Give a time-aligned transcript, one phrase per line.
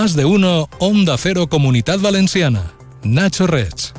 [0.00, 2.70] Más de uno, Onda Cero Comunidad Valenciana.
[3.02, 3.97] Nacho Rech.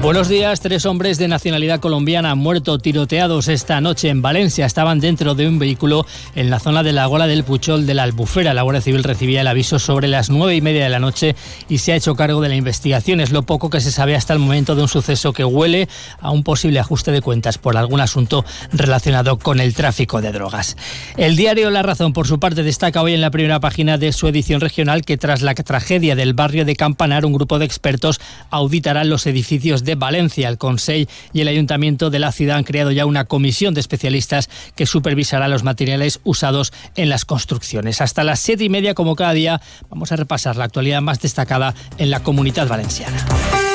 [0.00, 0.60] Buenos días.
[0.60, 4.64] Tres hombres de nacionalidad colombiana han muerto tiroteados esta noche en Valencia.
[4.64, 6.06] Estaban dentro de un vehículo
[6.36, 8.54] en la zona de la Gola del Puchol de la Albufera.
[8.54, 11.34] La Guardia Civil recibía el aviso sobre las nueve y media de la noche
[11.68, 13.18] y se ha hecho cargo de la investigación.
[13.18, 15.88] Es lo poco que se sabe hasta el momento de un suceso que huele
[16.20, 20.76] a un posible ajuste de cuentas por algún asunto relacionado con el tráfico de drogas.
[21.16, 24.28] El diario La Razón, por su parte, destaca hoy en la primera página de su
[24.28, 29.02] edición regional que tras la tragedia del barrio de Campanar, un grupo de expertos auditará
[29.02, 30.48] los edificios de Valencia.
[30.48, 34.48] El Consejo y el Ayuntamiento de la ciudad han creado ya una comisión de especialistas
[34.74, 38.00] que supervisará los materiales usados en las construcciones.
[38.00, 41.74] Hasta las siete y media, como cada día, vamos a repasar la actualidad más destacada
[41.98, 43.67] en la comunidad valenciana.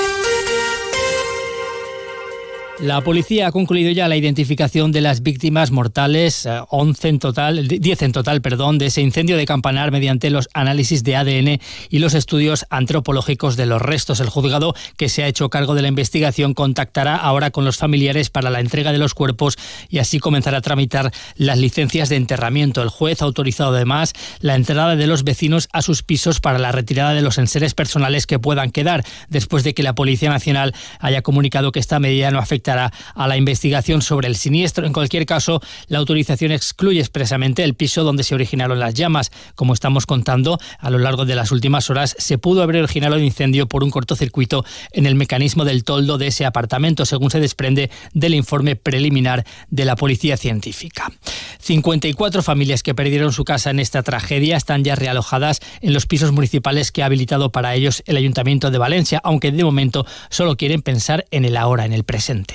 [2.79, 7.67] La policía ha concluido ya la identificación de las víctimas mortales, 11 eh, en total,
[7.67, 11.99] 10 en total, perdón, de ese incendio de Campanar mediante los análisis de ADN y
[11.99, 14.19] los estudios antropológicos de los restos.
[14.21, 18.31] El juzgado que se ha hecho cargo de la investigación contactará ahora con los familiares
[18.31, 19.55] para la entrega de los cuerpos
[19.87, 22.81] y así comenzará a tramitar las licencias de enterramiento.
[22.81, 26.71] El juez ha autorizado además la entrada de los vecinos a sus pisos para la
[26.71, 31.21] retirada de los enseres personales que puedan quedar, después de que la Policía Nacional haya
[31.21, 34.85] comunicado que esta medida no afecta a la investigación sobre el siniestro.
[34.85, 39.31] En cualquier caso, la autorización excluye expresamente el piso donde se originaron las llamas.
[39.55, 43.23] Como estamos contando, a lo largo de las últimas horas se pudo haber originado el
[43.23, 47.89] incendio por un cortocircuito en el mecanismo del toldo de ese apartamento, según se desprende
[48.13, 51.11] del informe preliminar de la Policía Científica.
[51.59, 56.31] 54 familias que perdieron su casa en esta tragedia están ya realojadas en los pisos
[56.31, 60.81] municipales que ha habilitado para ellos el Ayuntamiento de Valencia, aunque de momento solo quieren
[60.81, 62.52] pensar en el ahora, en el presente.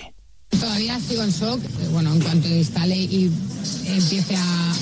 [0.50, 1.60] Todavía sigo en shock.
[1.92, 3.30] Bueno, en cuanto instale y
[3.86, 4.74] empiece a,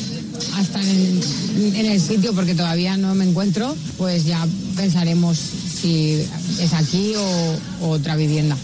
[0.61, 6.23] estar en, el sitio, porque todavía no me encuentro, pues ya pensaremos si
[6.61, 8.57] es aquí o otra vivienda.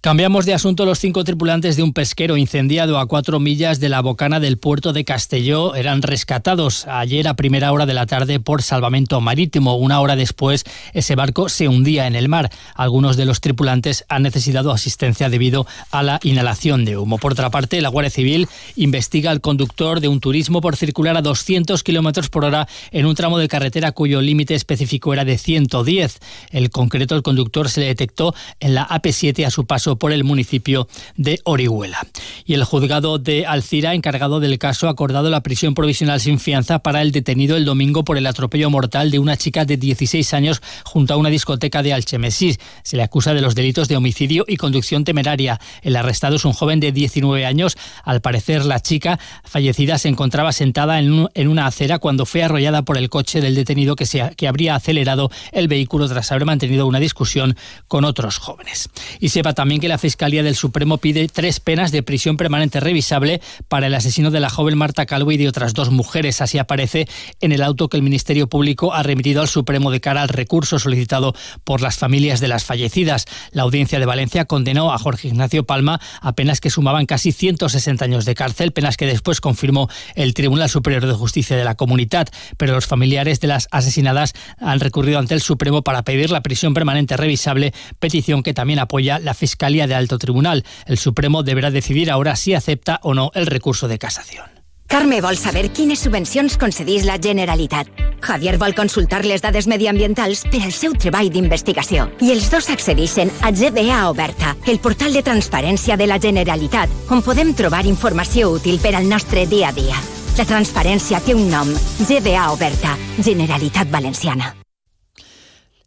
[0.00, 0.86] Cambiamos de asunto.
[0.86, 4.92] Los cinco tripulantes de un pesquero incendiado a cuatro millas de la bocana del puerto
[4.92, 9.76] de Castelló eran rescatados ayer a primera hora de la tarde por salvamento marítimo.
[9.76, 10.62] Una hora después,
[10.92, 12.52] ese barco se hundía en el mar.
[12.76, 17.18] Algunos de los tripulantes han necesitado asistencia debido a la inhalación de humo.
[17.18, 21.22] Por otra parte, la Guardia Civil investiga al conductor de un turismo por circular a
[21.22, 26.20] 200 kilómetros por hora en un tramo de carretera cuyo límite específico era de 110.
[26.52, 30.24] El concreto, el conductor se le detectó en la AP7 a su paso por el
[30.24, 32.04] municipio de Orihuela.
[32.44, 36.80] Y el juzgado de Alcira, encargado del caso, ha acordado la prisión provisional sin fianza
[36.80, 40.60] para el detenido el domingo por el atropello mortal de una chica de 16 años
[40.84, 42.58] junto a una discoteca de Alchemesís.
[42.82, 45.60] Se le acusa de los delitos de homicidio y conducción temeraria.
[45.82, 47.76] El arrestado es un joven de 19 años.
[48.02, 52.98] Al parecer, la chica fallecida se encontraba sentada en, una acera cuando fue arrollada por
[52.98, 56.98] el coche del detenido que, se, que habría acelerado el vehículo tras haber mantenido una
[56.98, 57.56] discusión
[57.88, 58.88] con otros jóvenes.
[59.20, 63.40] Y sepa también que la Fiscalía del Supremo pide tres penas de prisión permanente revisable
[63.68, 66.40] para el asesino de la joven Marta Calvo y de otras dos mujeres.
[66.40, 67.06] Así aparece
[67.40, 70.78] en el auto que el Ministerio Público ha remitido al Supremo de cara al recurso
[70.78, 73.26] solicitado por las familias de las fallecidas.
[73.52, 78.04] La audiencia de Valencia condenó a Jorge Ignacio Palma a penas que sumaban casi 160
[78.04, 82.28] años de cárcel, penas que después confirmó el Tribunal Superior de Justicia de la Comunidad.
[82.56, 86.74] Pero los familiares de las asesinadas han recurrido ante el Supremo para pedir la prisión
[86.74, 90.64] permanente revisable, petición que también apoya la Fiscalía de Alto Tribunal.
[90.86, 94.56] El Supremo deberá decidir ahora si acepta o no el recurso de casación.
[94.86, 97.88] Carme vol saber quines subvencions concedís la Generalitat.
[98.22, 102.06] Javier vol consultar les dades mediambientals per al seu treball d'investigació.
[102.22, 107.24] I els dos accedeixen a GBA Oberta, el portal de transparència de la Generalitat, on
[107.26, 109.98] podem trobar informació útil per al nostre dia a dia.
[110.36, 111.72] La transparència té un nom.
[112.06, 114.54] GBA Oberta, Generalitat Valenciana.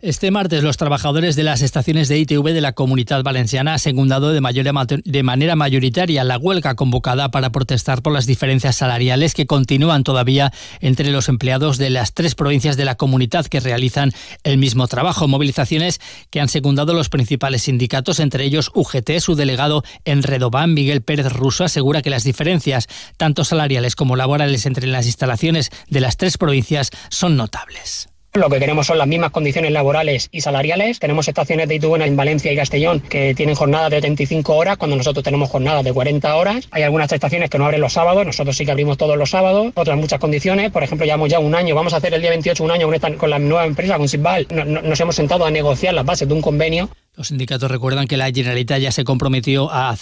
[0.01, 4.31] Este martes, los trabajadores de las estaciones de ITV de la Comunidad Valenciana han secundado
[4.31, 10.53] de, manera mayoritaria la huelga convocada para protestar por las diferencias salariales que continúan todavía
[10.79, 14.13] entre los empleados de las tres provincias de la comunidad que realizan
[14.45, 15.27] el mismo trabajo.
[15.27, 19.19] Movilizaciones que han secundado los principales sindicatos, entre ellos UGT.
[19.19, 22.87] Su delegado en Redobán, Miguel Pérez Russo, asegura que las diferencias,
[23.17, 28.08] tanto salariales como laborales, entre las instalaciones de las tres provincias son notables.
[28.33, 30.99] Lo que queremos son las mismas condiciones laborales y salariales.
[30.99, 34.95] Tenemos estaciones de ITV en Valencia y Castellón que tienen jornadas de 35 horas cuando
[34.95, 36.67] nosotros tenemos jornadas de 40 horas.
[36.69, 39.71] Hay algunas estaciones que no abren los sábados, nosotros sí que abrimos todos los sábados.
[39.73, 42.63] Otras muchas condiciones, por ejemplo, llevamos ya un año, vamos a hacer el día 28
[42.63, 44.45] un año con, esta, con la nueva empresa, con Sitbal.
[44.51, 46.87] nos hemos sentado a negociar las bases de un convenio
[47.19, 49.93] Los sindicatos recuerdan que la Generalitat ya se comprometió a,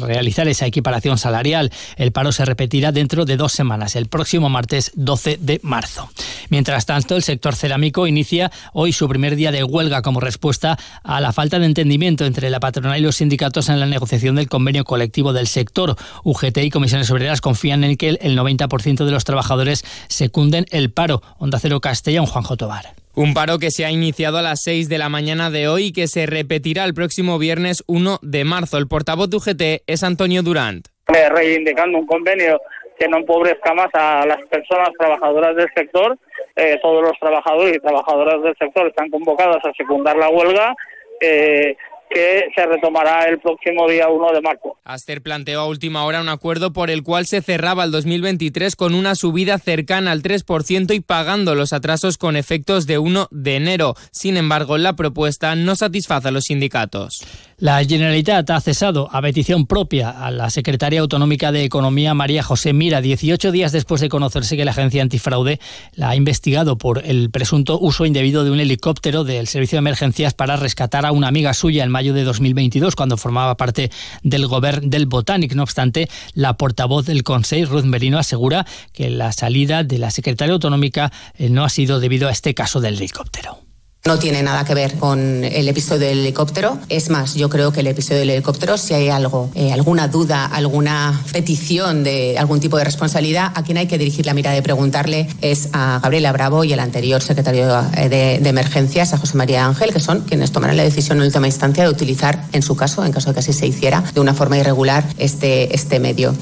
[0.00, 1.70] realizar esa equiparación salarial.
[1.94, 6.10] El paro se repetirá dentro de dos semanas, el próximo martes 12 de marzo.
[6.50, 11.20] Mientras tanto, el sector cerámico inicia hoy su primer día de huelga como respuesta a
[11.20, 14.82] la falta de entendimiento entre la patronal y los sindicatos en la negociación del convenio
[14.82, 15.94] colectivo del sector.
[16.24, 21.22] UGT y comisiones obreras confían en que el 90% de los trabajadores secunden el paro.
[21.38, 23.01] Onda Cero Castellón, Juanjo Tobar.
[23.14, 25.92] Un paro que se ha iniciado a las 6 de la mañana de hoy y
[25.92, 28.78] que se repetirá el próximo viernes 1 de marzo.
[28.78, 30.88] El portavoz de UGT es Antonio Durant.
[31.06, 32.58] Reivindicando un convenio
[32.98, 36.16] que no empobrezca más a las personas trabajadoras del sector.
[36.56, 40.74] Eh, todos los trabajadores y trabajadoras del sector están convocados a secundar la huelga.
[41.20, 41.76] Eh,
[42.10, 44.76] que se retomará el próximo día 1 de marzo.
[44.84, 48.94] Aster planteó a última hora un acuerdo por el cual se cerraba el 2023 con
[48.94, 53.94] una subida cercana al 3% y pagando los atrasos con efectos de 1 de enero.
[54.10, 57.24] Sin embargo, la propuesta no satisface a los sindicatos.
[57.62, 62.72] La Generalitat ha cesado a petición propia a la secretaria autonómica de Economía María José
[62.72, 65.60] Mira 18 días después de conocerse que la agencia antifraude
[65.94, 70.34] la ha investigado por el presunto uso indebido de un helicóptero del servicio de emergencias
[70.34, 73.92] para rescatar a una amiga suya en mayo de 2022 cuando formaba parte
[74.24, 75.54] del gobierno del Botánic.
[75.54, 80.54] No obstante, la portavoz del Consejo, Ruth Merino, asegura que la salida de la secretaria
[80.54, 83.61] autonómica eh, no ha sido debido a este caso del helicóptero.
[84.04, 86.76] No tiene nada que ver con el episodio del helicóptero.
[86.88, 90.44] Es más, yo creo que el episodio del helicóptero, si hay algo, eh, alguna duda,
[90.44, 94.60] alguna petición de algún tipo de responsabilidad, a quien hay que dirigir la mirada y
[94.60, 99.36] preguntarle es a Gabriela Bravo y el anterior secretario eh, de, de, Emergencias, a José
[99.36, 102.74] María Ángel, que son quienes tomarán la decisión en última instancia de utilizar, en su
[102.74, 106.34] caso, en caso de que así se hiciera, de una forma irregular este, este medio.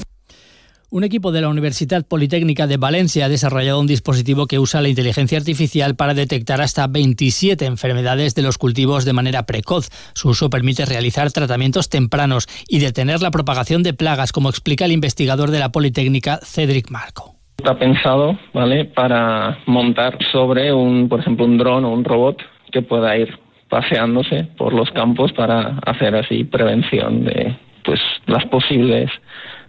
[0.93, 4.89] Un equipo de la Universidad Politécnica de Valencia ha desarrollado un dispositivo que usa la
[4.89, 9.87] inteligencia artificial para detectar hasta 27 enfermedades de los cultivos de manera precoz.
[10.13, 14.91] Su uso permite realizar tratamientos tempranos y detener la propagación de plagas, como explica el
[14.91, 17.35] investigador de la Politécnica, Cedric Marco.
[17.59, 22.35] Está pensado, ¿vale?, para montar sobre un, por ejemplo, un dron o un robot
[22.69, 23.29] que pueda ir
[23.69, 29.09] paseándose por los campos para hacer así prevención de pues las posibles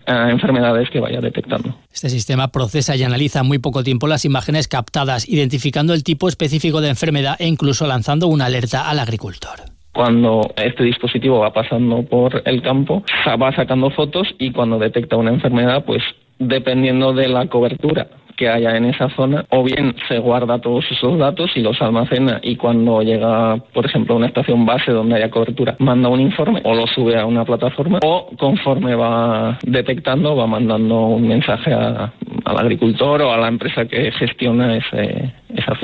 [0.06, 1.74] enfermedades que vaya detectando.
[1.92, 6.80] Este sistema procesa y analiza muy poco tiempo las imágenes captadas, identificando el tipo específico
[6.80, 9.60] de enfermedad e incluso lanzando una alerta al agricultor
[9.92, 15.30] cuando este dispositivo va pasando por el campo, va sacando fotos y cuando detecta una
[15.30, 16.02] enfermedad, pues
[16.38, 18.08] dependiendo de la cobertura
[18.42, 22.40] que haya en esa zona, o bien se guarda todos esos datos y los almacena
[22.42, 26.60] y cuando llega, por ejemplo, a una estación base donde haya cobertura, manda un informe
[26.64, 32.10] o lo sube a una plataforma, o conforme va detectando, va mandando un mensaje al
[32.44, 35.76] agricultor o a la empresa que gestiona ese, esa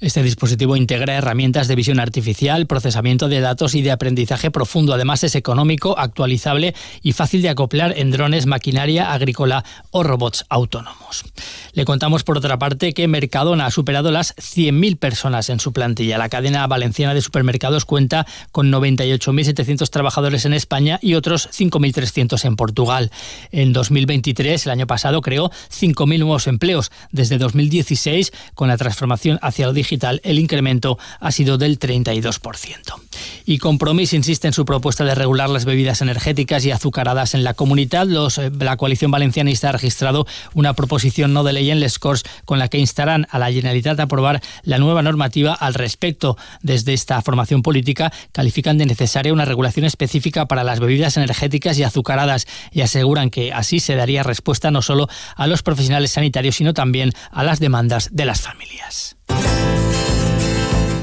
[0.00, 4.94] este dispositivo integra herramientas de visión artificial, procesamiento de datos y de aprendizaje profundo.
[4.94, 11.24] Además, es económico, actualizable y fácil de acoplar en drones, maquinaria agrícola o robots autónomos.
[11.72, 16.16] Le contamos, por otra parte, que Mercadona ha superado las 100.000 personas en su plantilla.
[16.16, 22.56] La cadena valenciana de supermercados cuenta con 98.700 trabajadores en España y otros 5.300 en
[22.56, 23.10] Portugal.
[23.52, 26.90] En 2023, el año pasado, creó 5.000 nuevos empleos.
[27.12, 29.89] Desde 2016, con la transformación hacia lo digital,
[30.22, 33.00] el incremento ha sido del 32%.
[33.44, 37.54] Y Compromís insiste en su propuesta de regular las bebidas energéticas y azucaradas en la
[37.54, 38.06] comunidad.
[38.06, 42.24] Los, eh, la coalición valencianista ha registrado una proposición no de ley en Les Corts
[42.44, 46.36] con la que instarán a la Generalitat a aprobar la nueva normativa al respecto.
[46.62, 51.82] Desde esta formación política califican de necesaria una regulación específica para las bebidas energéticas y
[51.82, 56.74] azucaradas y aseguran que así se daría respuesta no solo a los profesionales sanitarios, sino
[56.74, 59.16] también a las demandas de las familias.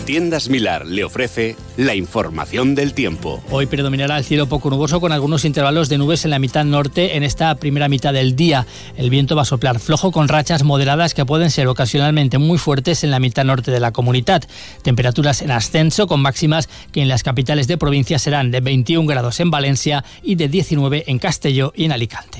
[0.07, 3.43] Tiendas Milar le ofrece la información del tiempo.
[3.51, 7.17] Hoy predominará el cielo poco nuboso con algunos intervalos de nubes en la mitad norte
[7.17, 8.65] en esta primera mitad del día.
[8.95, 13.03] El viento va a soplar flojo con rachas moderadas que pueden ser ocasionalmente muy fuertes
[13.03, 14.43] en la mitad norte de la comunidad.
[14.81, 19.41] Temperaturas en ascenso con máximas que en las capitales de provincia serán de 21 grados
[19.41, 22.36] en Valencia y de 19 en Castelló y en Alicante.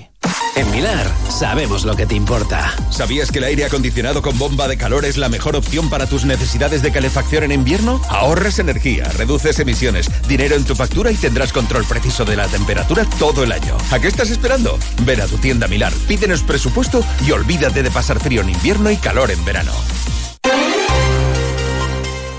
[0.57, 2.73] En Milar sabemos lo que te importa.
[2.89, 6.25] ¿Sabías que el aire acondicionado con bomba de calor es la mejor opción para tus
[6.25, 8.01] necesidades de calefacción en invierno?
[8.09, 13.05] Ahorras energía, reduces emisiones, dinero en tu factura y tendrás control preciso de la temperatura
[13.19, 13.77] todo el año.
[13.91, 14.79] ¿A qué estás esperando?
[15.03, 18.97] Ven a tu tienda Milar, pídenos presupuesto y olvídate de pasar frío en invierno y
[18.97, 19.73] calor en verano.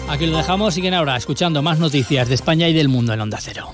[0.08, 3.38] Aquí lo dejamos, siguen ahora escuchando más noticias de España y del mundo en Onda
[3.40, 3.72] Cero.